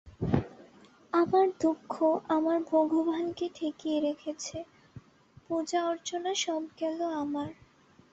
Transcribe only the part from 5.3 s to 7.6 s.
পূজা অর্চনা সব গেল আমার।